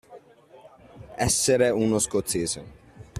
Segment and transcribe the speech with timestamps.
[1.17, 2.65] Essere uno scozzese.